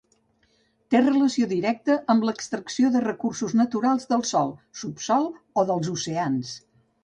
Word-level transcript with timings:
Té 0.93 1.01
relació 1.03 1.49
directa 1.51 1.97
amb 2.15 2.25
l'extracció 2.29 2.91
de 2.97 3.03
recursos 3.05 3.55
naturals 3.61 4.11
del 4.15 4.27
sòl, 4.33 4.53
subsòl 4.83 5.33
o 5.65 5.71
dels 5.73 5.95
oceans. 5.97 6.61